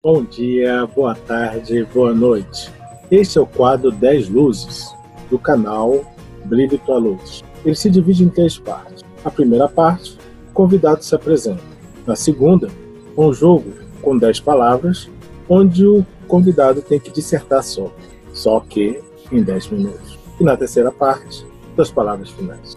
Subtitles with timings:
[0.00, 2.72] Bom dia, boa tarde, boa noite.
[3.10, 4.94] Este é o quadro 10 Luzes,
[5.28, 6.04] do canal
[6.44, 7.42] Brilhe Tua Luz.
[7.64, 9.02] Ele se divide em três partes.
[9.24, 10.16] A primeira parte,
[10.50, 11.64] o convidado se apresenta.
[12.06, 12.68] Na segunda,
[13.16, 15.10] um jogo com 10 palavras,
[15.48, 19.02] onde o convidado tem que dissertar sobre, só que
[19.32, 20.16] em 10 minutos.
[20.38, 21.44] E na terceira parte,
[21.76, 22.76] das palavras finais.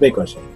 [0.00, 0.51] Vem com a gente.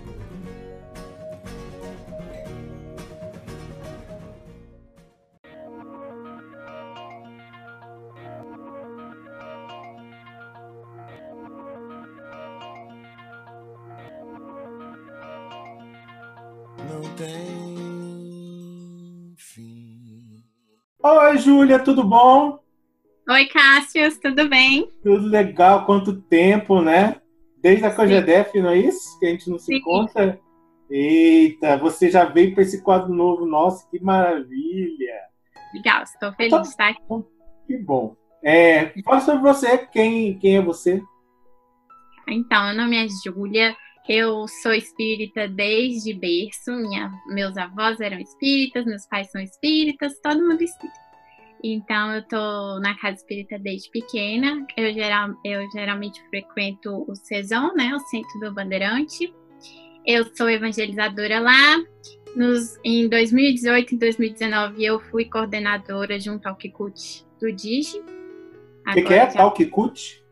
[16.96, 17.26] Não tem
[19.36, 20.42] fim.
[21.02, 22.58] Oi, Júlia, tudo bom?
[23.28, 24.90] Oi, Cássio, tudo bem?
[25.02, 27.20] Tudo legal, quanto tempo, né?
[27.60, 29.18] Desde a Cogedef, não é isso?
[29.18, 29.76] Que a gente não se Sim.
[29.76, 30.40] encontra.
[30.88, 35.20] Eita, você já veio para esse quadro novo, nossa, que maravilha!
[35.74, 36.60] Legal, estou feliz Tá.
[36.60, 37.00] de estar aqui.
[37.66, 38.16] Que bom.
[38.42, 41.02] É, fala sobre você, quem, quem é você?
[42.28, 43.76] Então, meu nome é Júlia,
[44.08, 50.46] eu sou espírita desde berço, minha, meus avós eram espíritas, meus pais são espíritas, todo
[50.46, 51.06] mundo espírita.
[51.64, 57.72] Então, eu tô na casa espírita desde pequena, eu, geral, eu geralmente frequento o CESON,
[57.74, 59.34] né, o Centro do Bandeirante.
[60.06, 61.76] Eu sou evangelizadora lá.
[62.36, 67.98] Nos, em 2018 e 2019, eu fui coordenadora junto ao Kikut do DIGI.
[67.98, 69.16] O que, que é?
[69.16, 70.22] Já- Tal Kikut?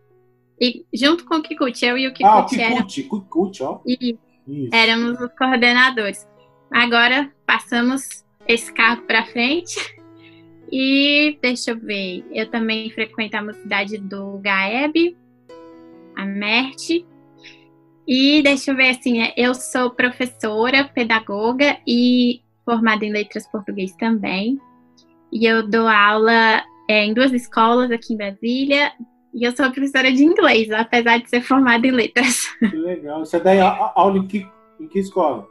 [0.65, 3.81] E junto com o Kikut, eu e o Ah, o Kikut eram, Kikut, Kikut, ó.
[3.87, 4.17] e
[4.49, 4.71] Isso.
[4.73, 6.27] éramos os coordenadores.
[6.73, 9.77] Agora passamos esse cargo para frente.
[10.73, 15.15] E deixa eu ver, eu também frequento a mocidade do Gaeb,
[16.17, 17.05] a MERT.
[18.09, 23.95] E deixa eu ver assim, né, eu sou professora, pedagoga e formada em letras português
[23.97, 24.59] também.
[25.31, 28.93] E eu dou aula é, em duas escolas aqui em Brasília.
[29.35, 32.47] E eu sou professora de inglês, apesar de ser formada em letras.
[32.61, 33.19] Que legal.
[33.25, 34.47] Você dá a- aula em que,
[34.81, 35.47] em que escola?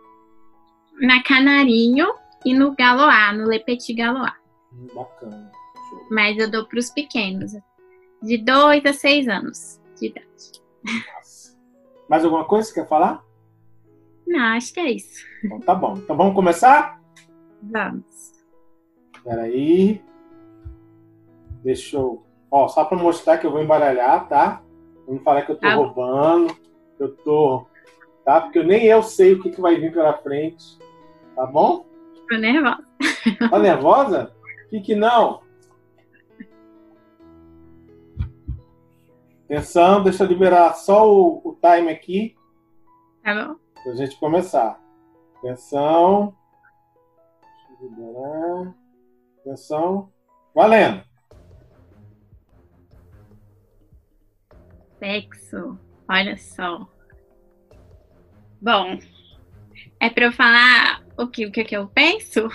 [1.01, 2.07] Na Canarinho
[2.45, 4.35] e no Galoá, no Le Petit Galoá.
[4.71, 5.51] Hum, Bacana.
[5.89, 6.07] Show.
[6.09, 7.51] Mas eu dou para os pequenos,
[8.21, 10.61] de 2 a 6 anos de idade.
[10.83, 11.57] Massa.
[12.09, 13.23] Mais alguma coisa que você quer falar?
[14.25, 15.25] Não, acho que é isso.
[15.43, 15.97] Então tá bom.
[15.97, 17.01] Então vamos começar?
[17.61, 18.05] Vamos.
[19.23, 20.01] Peraí.
[21.63, 22.25] Deixa eu.
[22.55, 24.61] Ó, só pra mostrar que eu vou embaralhar, tá?
[25.07, 26.53] Não falar que eu tô Tá roubando.
[26.53, 27.65] que Eu tô.
[28.23, 28.39] Tá?
[28.41, 30.77] Porque eu nem eu sei o que, que vai vir pela frente.
[31.35, 31.83] Tá bom?
[32.29, 32.83] Tô nervosa.
[33.49, 34.35] Tá nervosa?
[34.69, 35.41] Que que não?
[39.45, 42.35] Atenção, deixa eu liberar só o, o time aqui
[43.23, 43.55] Tá bom?
[43.83, 44.79] pra gente começar.
[45.37, 46.35] Atenção.
[47.41, 48.75] Deixa eu liberar.
[49.41, 50.09] Atenção.
[50.55, 51.03] Valendo.
[55.03, 55.77] Sexo.
[56.07, 56.87] Olha só.
[58.61, 58.97] Bom,
[59.99, 62.47] é para eu falar o que, o que, que eu penso?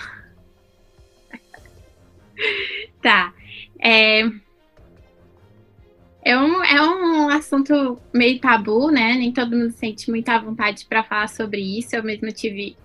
[3.03, 3.31] tá.
[3.79, 4.21] É,
[6.23, 9.13] é, um, é um assunto meio tabu, né?
[9.13, 11.95] Nem todo mundo sente muita vontade para falar sobre isso.
[11.95, 12.75] Eu mesma tive.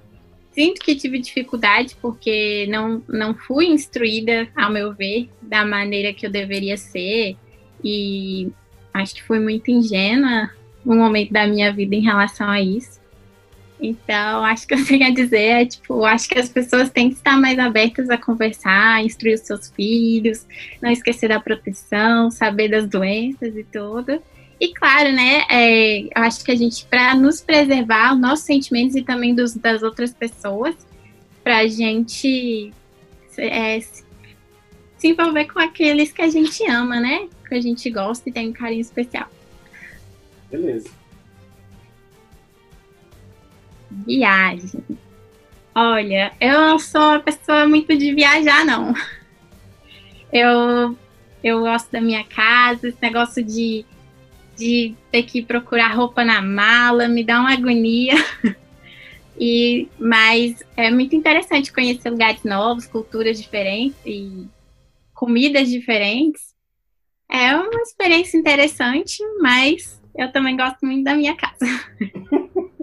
[0.52, 6.26] Sinto que tive dificuldade porque não, não fui instruída, ao meu ver, da maneira que
[6.26, 7.38] eu deveria ser.
[7.82, 8.52] E
[8.94, 10.50] acho que fui muito ingênua
[10.84, 13.02] no momento da minha vida em relação a isso.
[13.80, 17.16] Então, acho que eu tenho a dizer é, tipo, acho que as pessoas têm que
[17.16, 20.46] estar mais abertas a conversar, instruir os seus filhos,
[20.80, 24.22] não esquecer da proteção, saber das doenças e tudo.
[24.60, 28.94] E claro, né, é, eu acho que a gente, para nos preservar os nossos sentimentos
[28.94, 30.74] e também dos, das outras pessoas,
[31.42, 32.72] para a gente
[33.36, 34.03] é, se
[35.04, 37.28] se envolver com aqueles que a gente ama, né?
[37.46, 39.28] Que a gente gosta e tem um carinho especial.
[40.50, 40.88] Beleza.
[43.90, 44.82] Viagem.
[45.74, 48.94] Olha, eu não sou uma pessoa muito de viajar, não.
[50.32, 50.96] Eu,
[51.42, 53.84] eu gosto da minha casa, esse negócio de,
[54.56, 58.14] de ter que procurar roupa na mala me dá uma agonia.
[59.36, 64.46] E, mas é muito interessante conhecer lugares novos, culturas diferentes e
[65.14, 66.54] comidas diferentes.
[67.30, 71.64] É uma experiência interessante, mas eu também gosto muito da minha casa.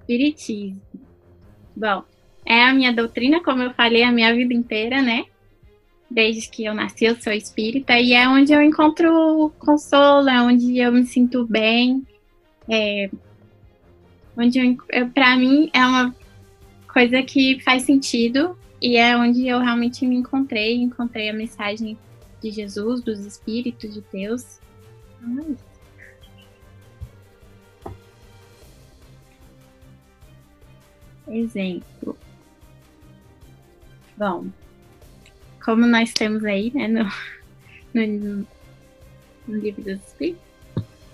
[0.00, 0.80] Espiritismo.
[1.76, 2.04] Bom,
[2.44, 5.24] é a minha doutrina, como eu falei, a minha vida inteira, né?
[6.10, 10.78] Desde que eu nasci, eu sou espírita, e é onde eu encontro consolo, é onde
[10.78, 12.06] eu me sinto bem,
[12.68, 13.08] é
[14.36, 16.14] onde eu, eu, para mim é uma
[16.92, 21.96] coisa que faz sentido e é onde eu realmente me encontrei, encontrei a mensagem
[22.40, 24.60] de Jesus, dos Espíritos de Deus.
[31.28, 32.16] Exemplo.
[34.16, 34.48] Bom,
[35.64, 37.04] como nós temos aí, né, no,
[37.94, 38.46] no,
[39.46, 40.42] no livro dos Espíritos,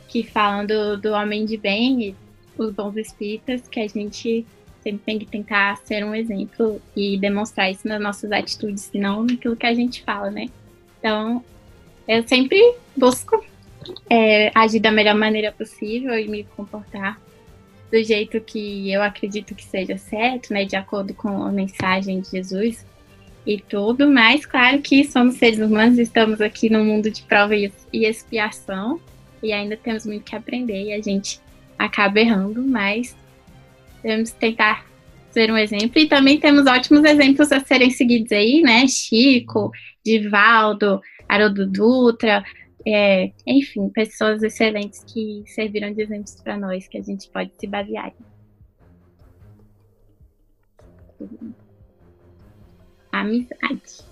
[0.09, 2.17] que falam do, do homem de bem e
[2.57, 4.47] os bons espíritas, que a gente
[4.88, 9.23] sempre tem que tentar ser um exemplo e demonstrar isso nas nossas atitudes, e não
[9.23, 10.49] naquilo que a gente fala, né?
[10.99, 11.44] Então,
[12.06, 12.58] eu sempre
[12.96, 13.44] busco
[14.08, 17.20] é, agir da melhor maneira possível e me comportar
[17.90, 22.31] do jeito que eu acredito que seja certo, né, de acordo com a mensagem de
[22.31, 22.85] Jesus
[23.46, 27.73] e tudo, mas claro que somos seres humanos, estamos aqui no mundo de prova e
[27.93, 29.00] expiação
[29.43, 31.40] e ainda temos muito que aprender e a gente
[31.79, 33.17] acaba errando, mas
[34.09, 34.87] devemos tentar
[35.31, 39.71] ser um exemplo e também temos ótimos exemplos a serem seguidos aí, né, Chico,
[40.05, 42.43] Divaldo, Haroldo Dutra,
[42.87, 47.67] é, enfim, pessoas excelentes que serviram de exemplos para nós, que a gente pode se
[47.67, 48.13] basear.
[53.13, 54.05] Amizade.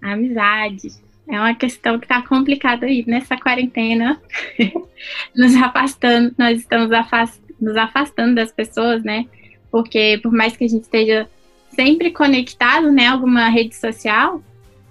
[0.00, 0.88] Amizade.
[1.28, 4.20] É uma questão que está complicada aí nessa quarentena,
[5.36, 9.26] nos afastando, nós estamos afast, nos afastando das pessoas, né?
[9.70, 11.28] Porque por mais que a gente esteja
[11.70, 14.42] sempre conectado, né, alguma rede social,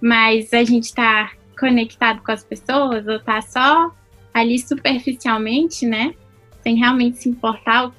[0.01, 3.93] mas a gente está conectado com as pessoas ou tá só
[4.33, 6.15] ali superficialmente, né?
[6.63, 7.93] Sem realmente se importar o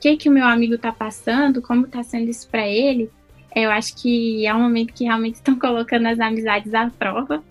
[0.00, 3.10] que que o meu amigo tá passando, como tá sendo isso para ele.
[3.56, 7.42] Eu acho que é um momento que realmente estão colocando as amizades à prova.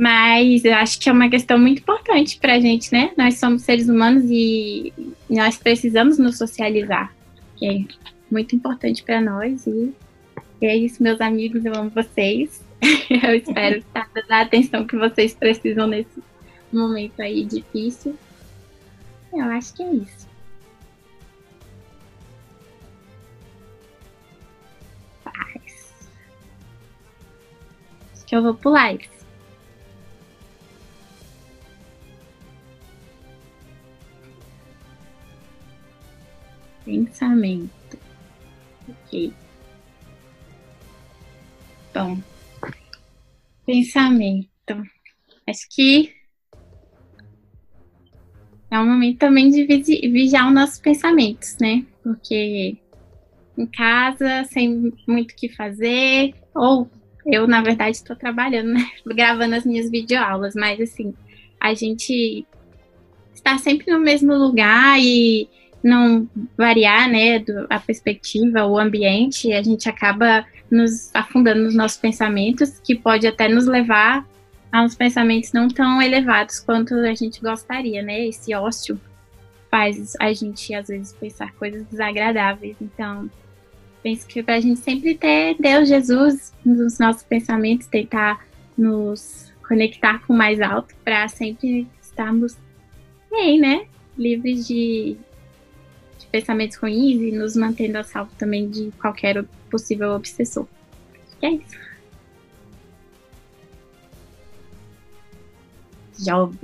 [0.00, 3.12] Mas eu acho que é uma questão muito importante pra gente, né?
[3.18, 4.94] Nós somos seres humanos e
[5.28, 7.14] nós precisamos nos socializar.
[7.62, 7.84] É
[8.30, 9.66] muito importante para nós.
[9.66, 9.92] E
[10.62, 11.66] é isso, meus amigos.
[11.66, 12.64] Eu amo vocês.
[13.10, 16.22] Eu espero estar dando a atenção que vocês precisam nesse
[16.72, 18.16] momento aí difícil.
[19.34, 20.28] Eu acho que é isso.
[25.22, 26.08] Paz.
[28.14, 29.19] Acho que eu vou pular isso.
[36.84, 37.98] Pensamento.
[38.88, 39.32] Ok.
[41.94, 42.18] Bom,
[43.66, 44.48] pensamento.
[45.46, 46.12] Acho que
[48.70, 51.84] é um momento também de vigiar os nossos pensamentos, né?
[52.02, 52.76] Porque
[53.58, 56.88] em casa, sem muito o que fazer, ou
[57.26, 58.88] eu, na verdade, estou trabalhando, né?
[59.06, 61.12] Gravando as minhas videoaulas, mas assim,
[61.60, 62.46] a gente
[63.34, 65.48] está sempre no mesmo lugar e
[65.82, 71.98] não variar, né, do, a perspectiva, o ambiente, a gente acaba nos afundando nos nossos
[71.98, 74.26] pensamentos, que pode até nos levar
[74.70, 78.26] a uns pensamentos não tão elevados quanto a gente gostaria, né?
[78.26, 79.00] Esse ócio
[79.70, 82.76] faz a gente, às vezes, pensar coisas desagradáveis.
[82.80, 83.28] Então,
[84.02, 88.44] penso que para a gente sempre ter Deus, Jesus nos nossos pensamentos, tentar
[88.76, 92.56] nos conectar com o mais alto, para sempre estarmos
[93.30, 93.86] bem, né?
[94.16, 95.16] Livres de
[96.30, 100.66] pensamentos ruins e nos mantendo a salvo também de qualquer possível obsessor.
[101.42, 101.80] E é isso.
[106.18, 106.58] Jovem.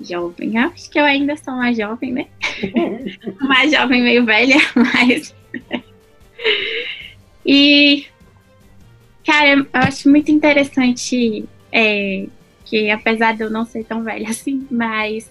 [0.00, 0.58] Jovem.
[0.58, 2.26] Acho que eu ainda sou uma jovem, né?
[3.40, 5.34] uma jovem meio velha, mas.
[7.44, 8.06] e.
[9.24, 12.26] Cara, eu acho muito interessante é,
[12.64, 15.30] que, apesar de eu não ser tão velha assim, mas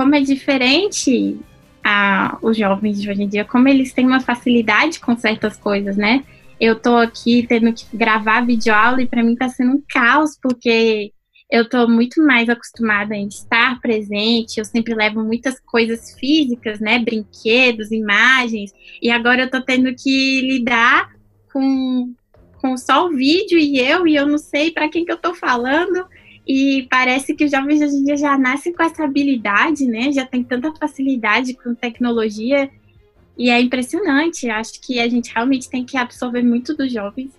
[0.00, 1.38] como é diferente
[1.84, 5.94] a, os jovens de hoje em dia, como eles têm uma facilidade com certas coisas,
[5.94, 6.24] né?
[6.58, 11.12] Eu tô aqui tendo que gravar videoaula e para mim tá sendo um caos, porque
[11.50, 16.98] eu tô muito mais acostumada em estar presente, eu sempre levo muitas coisas físicas, né,
[16.98, 21.10] brinquedos, imagens, e agora eu tô tendo que lidar
[21.52, 22.14] com,
[22.58, 25.34] com só o vídeo e eu, e eu não sei para quem que eu tô
[25.34, 26.06] falando,
[26.46, 30.10] e parece que os jovens hoje em dia já nascem com essa habilidade, né?
[30.10, 32.70] Já tem tanta facilidade com tecnologia.
[33.38, 34.50] E é impressionante.
[34.50, 37.30] Acho que a gente realmente tem que absorver muito dos jovens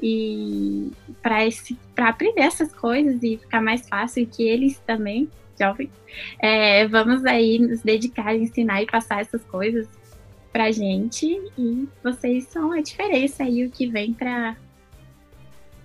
[0.00, 5.90] e para aprender essas coisas e ficar mais fácil e que eles também, jovens,
[6.38, 9.88] é, vamos aí nos dedicar a ensinar e passar essas coisas
[10.52, 11.26] pra gente
[11.58, 14.56] e vocês são a diferença aí o que vem para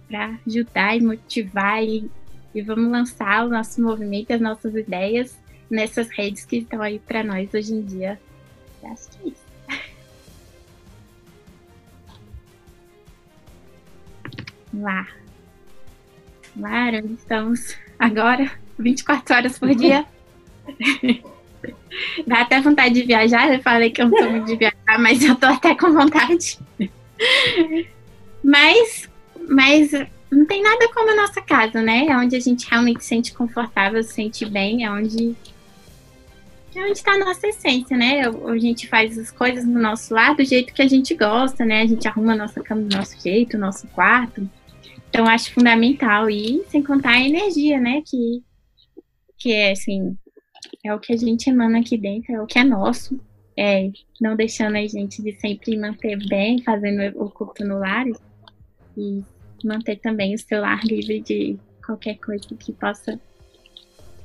[0.08, 2.10] para ajudar e motivar e
[2.54, 5.38] e vamos lançar o nosso movimento, as nossas ideias
[5.70, 8.20] nessas redes que estão aí para nós hoje em dia.
[8.82, 9.44] Eu acho que é isso.
[14.74, 15.08] Lá.
[16.56, 18.52] Lá, onde estamos agora?
[18.78, 20.06] 24 horas por dia.
[22.28, 23.54] Dá até vontade de viajar.
[23.54, 26.60] Eu falei que eu não tenho de viajar, mas eu tô até com vontade.
[28.44, 29.10] Mas,
[29.48, 29.92] mas
[30.34, 32.08] não tem nada como a nossa casa, né?
[32.08, 35.36] É onde a gente realmente se sente confortável, se sente bem, é onde
[36.76, 38.22] é onde está a nossa essência, né?
[38.22, 41.82] A gente faz as coisas no nosso lado do jeito que a gente gosta, né?
[41.84, 44.50] A gente arruma a nossa cama do nosso jeito, o nosso quarto.
[45.10, 46.30] Então, acho fundamental.
[46.30, 48.02] E sem contar a energia, né?
[48.04, 48.44] Que,
[49.38, 50.18] que é, assim,
[50.84, 53.20] é o que a gente emana aqui dentro, é o que é nosso.
[53.56, 58.06] É, não deixando a gente de sempre manter bem, fazendo o culto no lar.
[58.98, 59.24] E
[59.68, 63.20] manter também o seu lar livre de qualquer coisa que possa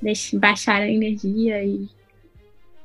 [0.00, 1.88] deixar, baixar a energia e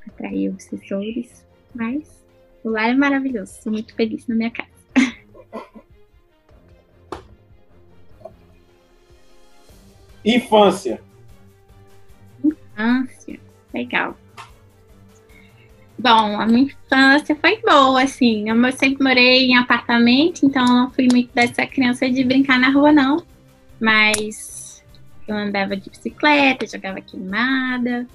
[0.08, 1.46] atrair obsessores.
[1.74, 2.24] Mas
[2.64, 3.54] o lar é maravilhoso.
[3.62, 4.74] Sou muito feliz na minha casa.
[10.26, 11.02] Infância.
[12.44, 13.40] Infância.
[13.74, 14.18] Legal.
[16.04, 18.50] Bom, a minha infância foi boa, assim.
[18.50, 22.92] Eu sempre morei em apartamento, então não fui muito dessa criança de brincar na rua,
[22.92, 23.24] não.
[23.80, 24.84] Mas
[25.26, 28.06] eu andava de bicicleta, jogava queimada.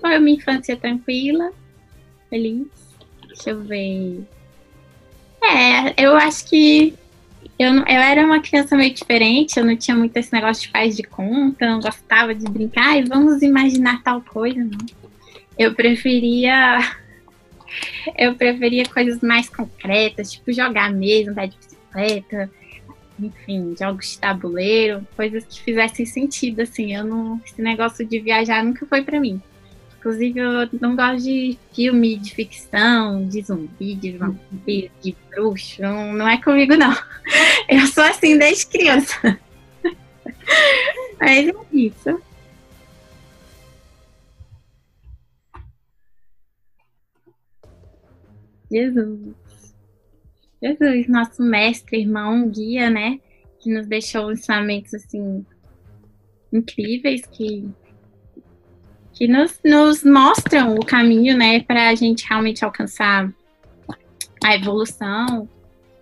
[0.00, 1.52] Foi uma infância tranquila,
[2.28, 2.66] feliz.
[3.28, 4.24] Deixa eu ver.
[5.40, 6.94] É, eu acho que
[7.56, 10.96] eu, eu era uma criança meio diferente, eu não tinha muito esse negócio de pais
[10.96, 14.84] de conta, não gostava de brincar e vamos imaginar tal coisa, não.
[15.56, 17.05] Eu preferia.
[18.16, 22.50] Eu preferia coisas mais concretas, tipo jogar mesmo, andar de bicicleta,
[23.18, 26.94] enfim, jogos de tabuleiro, coisas que fizessem sentido, assim.
[26.94, 27.40] Eu não.
[27.44, 29.40] Esse negócio de viajar nunca foi para mim.
[29.98, 35.82] Inclusive, eu não gosto de filme de ficção, de zumbi, de vampiro, de bruxo.
[35.82, 36.96] Não, não é comigo, não.
[37.68, 39.38] Eu sou assim desde criança.
[41.18, 42.22] Mas é isso.
[48.76, 49.74] Jesus.
[50.62, 53.18] Jesus, nosso mestre, irmão, guia, né?
[53.60, 55.44] Que nos deixou ensinamentos assim
[56.52, 57.68] incríveis que
[59.12, 63.32] que nos, nos mostram o caminho, né, para a gente realmente alcançar
[64.44, 65.48] a evolução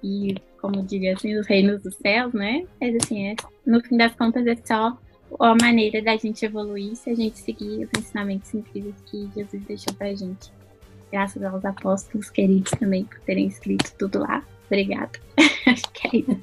[0.03, 2.67] e, como diria assim, os reinos dos céus, né?
[2.81, 4.99] Mas assim, é, no fim das contas é só
[5.39, 9.95] a maneira da gente evoluir se a gente seguir os ensinamentos incríveis que Jesus deixou
[9.95, 10.53] pra gente.
[11.15, 14.43] Graças aos apóstolos queridos também por terem escrito tudo lá.
[14.67, 15.13] Obrigada.
[15.65, 16.41] Acho que é isso.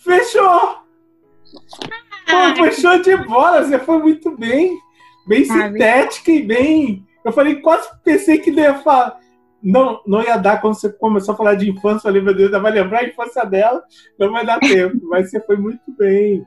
[0.00, 0.82] Fechou!
[2.26, 4.76] Pô, foi show de bola, você foi muito bem.
[5.24, 7.06] Bem ah, sintética e bem.
[7.24, 9.20] Eu falei, quase pensei que não ia falar.
[9.62, 12.08] Não, não ia dar quando você começou a falar de infância.
[12.08, 13.80] Eu falei, meu Deus, vai lembrar a infância dela,
[14.18, 14.98] não vai dar tempo.
[15.04, 16.44] Mas você foi muito bem.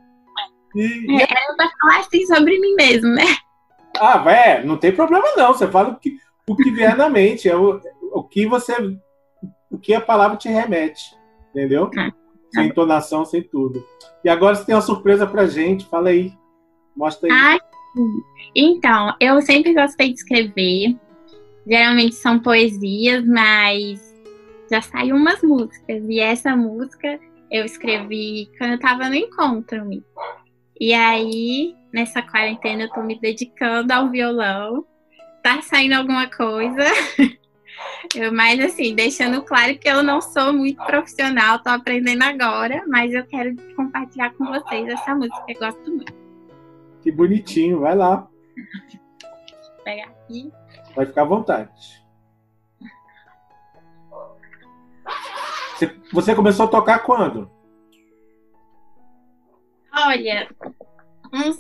[0.76, 3.45] E, é, eu vou falar assim sobre mim mesmo, né?
[4.00, 5.54] Ah, vai, é, não tem problema não.
[5.54, 7.80] Você fala o que, o que vier na mente, é o,
[8.14, 8.74] o que você.
[9.72, 11.16] O que a palavra te remete.
[11.50, 11.90] Entendeu?
[11.98, 12.12] Ah.
[12.54, 13.86] Sem entonação, sem tudo.
[14.24, 15.86] E agora você tem uma surpresa pra gente.
[15.86, 16.34] Fala aí.
[16.96, 17.34] Mostra aí.
[17.34, 17.60] Ai,
[18.56, 20.96] então, eu sempre gostei de escrever.
[21.68, 24.16] Geralmente são poesias, mas
[24.72, 26.04] já saiu umas músicas.
[26.08, 27.20] E essa música
[27.52, 30.04] eu escrevi quando eu tava no Encontro-me.
[30.80, 34.86] E aí, nessa quarentena, eu tô me dedicando ao violão.
[35.42, 36.84] Tá saindo alguma coisa.
[38.14, 43.14] Eu, mas assim, deixando claro que eu não sou muito profissional, tô aprendendo agora, mas
[43.14, 46.14] eu quero compartilhar com vocês essa música, eu gosto muito.
[47.02, 48.28] Que bonitinho, vai lá.
[49.76, 50.52] Vou pegar aqui.
[50.96, 52.06] Vai ficar à vontade.
[56.14, 57.52] Você começou a tocar quando?
[59.96, 60.48] Olha,
[61.34, 61.58] uns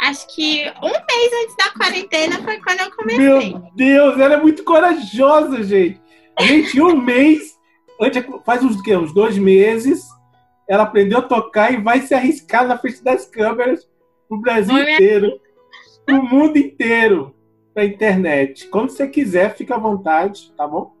[0.00, 3.18] acho que um mês antes da quarentena foi quando eu comecei.
[3.18, 6.00] Meu Deus, ela é muito corajosa, gente.
[6.40, 7.58] Gente, um mês,
[8.00, 10.06] antes, faz uns, que, uns dois meses,
[10.68, 13.88] ela aprendeu a tocar e vai se arriscar na frente das câmeras
[14.28, 15.40] pro Brasil Oi, inteiro,
[16.06, 17.34] pro mundo inteiro,
[17.74, 18.68] pra internet.
[18.68, 20.96] Quando você quiser, fica à vontade, tá bom?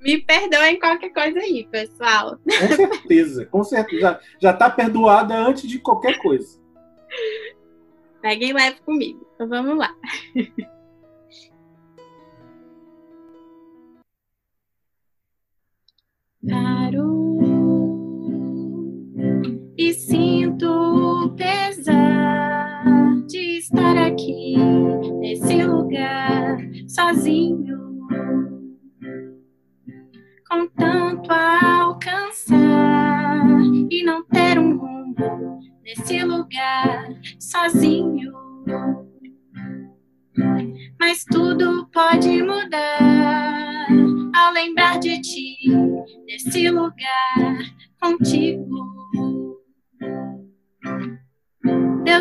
[0.00, 2.38] Me perdoem qualquer coisa aí, pessoal.
[2.44, 4.00] Com certeza, com certeza.
[4.00, 6.65] Já, já tá perdoada antes de qualquer coisa.
[8.22, 9.26] Peguem leve comigo.
[9.34, 9.94] Então vamos lá.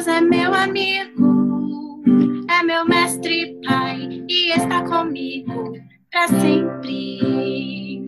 [0.05, 2.03] Deus é meu amigo,
[2.47, 5.74] é meu mestre pai e está comigo
[6.12, 8.05] para sempre.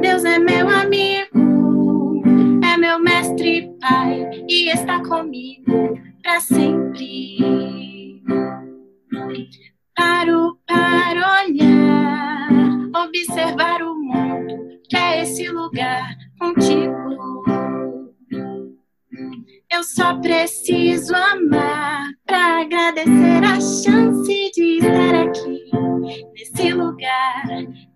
[0.00, 2.22] Deus é meu amigo,
[2.64, 8.22] é meu mestre pai e está comigo para sempre.
[9.96, 12.48] Paro para olhar,
[12.94, 16.99] observar o mundo, que é esse lugar contigo.
[19.72, 25.70] Eu só preciso amar para agradecer a chance de estar aqui,
[26.34, 27.44] nesse lugar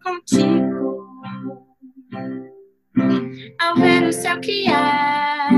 [0.02, 1.04] contigo.
[3.60, 4.38] Ao ver o céu
[4.72, 5.50] há,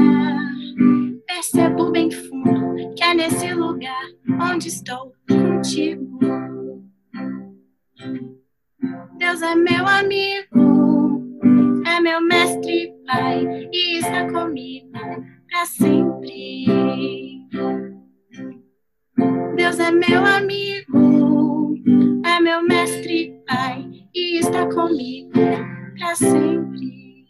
[1.27, 4.07] percebo bem fundo que é nesse lugar
[4.41, 6.19] onde estou contigo.
[9.19, 11.23] Deus é meu amigo,
[11.87, 14.91] é meu mestre pai e está comigo
[15.49, 16.06] para sempre.
[19.97, 21.75] Meu amigo,
[22.25, 25.33] é meu mestre pai e está comigo
[25.99, 27.25] para sempre.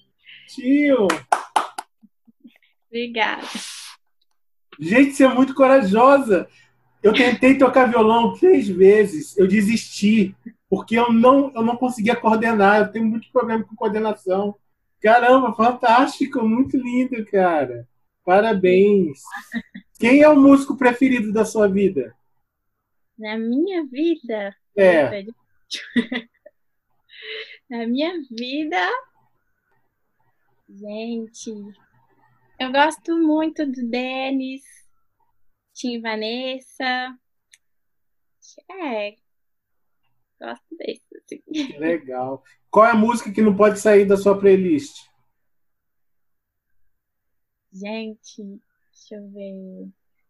[0.48, 1.06] Tio!
[2.88, 3.46] Obrigada.
[4.80, 6.48] Gente, você é muito corajosa.
[7.02, 10.34] Eu tentei tocar violão três vezes, eu desisti,
[10.68, 14.56] porque eu não, eu não conseguia coordenar, eu tenho muito problema com coordenação.
[15.00, 17.86] Caramba, fantástico, muito lindo, cara.
[18.24, 19.20] Parabéns.
[20.00, 22.12] Quem é o músico preferido da sua vida?
[23.18, 24.54] Na minha vida.
[24.76, 25.24] É.
[27.68, 28.88] Na minha vida.
[30.68, 31.50] Gente,
[32.58, 34.62] eu gosto muito do Denis,
[35.72, 37.16] Tim Vanessa.
[38.70, 39.16] É,
[40.40, 41.02] gosto desse.
[41.16, 41.78] Assim.
[41.78, 42.42] Legal.
[42.70, 45.08] Qual é a música que não pode sair da sua playlist?
[47.72, 48.42] Gente,
[48.92, 49.88] deixa eu ver.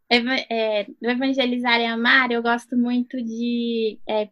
[0.08, 4.28] É, do Evangelizar e Amar, eu gosto muito de é,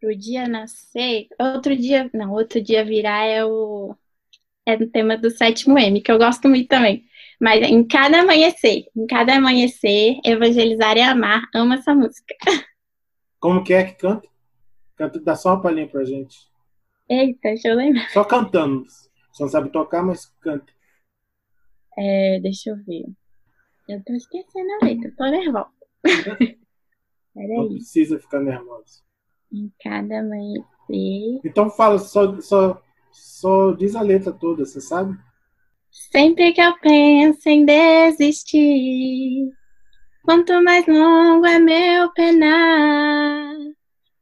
[0.00, 1.26] Pro dia nascer.
[1.38, 2.10] Outro dia.
[2.12, 3.96] Não, outro dia virar é o.
[4.64, 7.04] É o tema do sétimo M, que eu gosto muito também.
[7.40, 12.34] Mas em cada amanhecer, em cada amanhecer, evangelizar e amar, amo essa música.
[13.38, 14.28] Como que é que canta?
[14.96, 16.36] Canta, dá só uma palhinha pra gente.
[17.08, 18.10] Eita, deixa eu lembrar.
[18.10, 18.84] Só cantando.
[19.30, 20.72] Você não sabe tocar, mas canta.
[21.96, 23.04] É, deixa eu ver.
[23.88, 25.70] Eu tô esquecendo a letra, tô nervosa.
[27.34, 27.68] Não Peraí.
[27.68, 29.02] precisa ficar nervosa.
[29.52, 31.40] Em cada amanhecer.
[31.44, 35.16] Então fala, só, só, só diz a letra toda, você sabe?
[35.90, 39.50] Sempre que eu penso em desistir,
[40.22, 43.54] quanto mais longo é meu penar,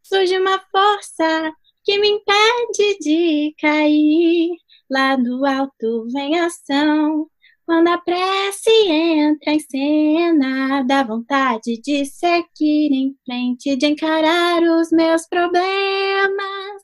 [0.02, 4.50] surge uma força que me impede de cair.
[4.90, 7.28] Lá do alto vem ação,
[7.66, 14.90] quando a prece entra em cena, dá vontade de seguir em frente, de encarar os
[14.90, 16.82] meus problemas,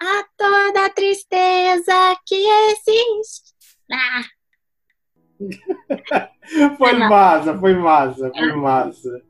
[0.00, 3.54] a toda a tristeza que existe.
[3.92, 4.24] Ah,
[6.78, 9.22] Foi massa, foi massa, foi massa.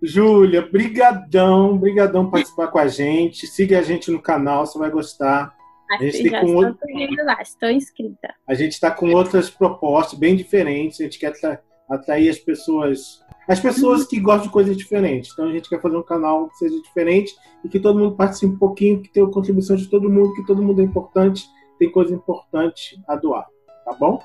[0.00, 3.46] Júlia, brigadão, brigadão por participar com a gente.
[3.46, 5.57] Siga a gente no canal, você vai gostar.
[5.96, 8.34] Gente assim, tem com estou outro- seguindo lá, estou inscrita.
[8.46, 11.00] A gente está com outras propostas bem diferentes.
[11.00, 15.32] A gente quer atra- atrair as pessoas, as pessoas que gostam de coisas diferentes.
[15.32, 18.52] Então a gente quer fazer um canal que seja diferente e que todo mundo participe
[18.52, 21.46] um pouquinho, que tenha a contribuição de todo mundo, que todo mundo é importante,
[21.78, 23.46] tem coisa importante a doar.
[23.84, 24.20] Tá bom?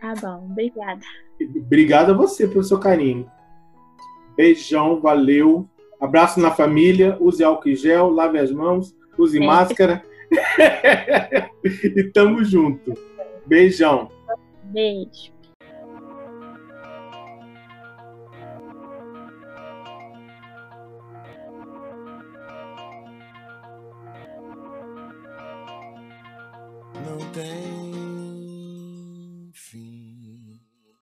[0.00, 1.00] Tá bom, obrigada.
[1.56, 3.26] Obrigado a você pelo seu carinho.
[4.36, 5.68] Beijão, valeu.
[6.00, 7.16] Abraço na família.
[7.20, 10.04] Use álcool em gel, lave as mãos, use máscara.
[11.64, 12.92] e tamo junto.
[13.46, 14.10] Beijão.
[14.64, 15.31] Beijo.